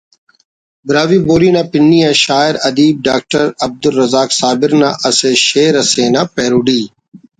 [0.87, 6.81] براہوئی بولی نا پنی آ شاعر ادیب ڈاکٹر عبدالرزاق صابر نا اسہ شئیر اسینا پیروڈی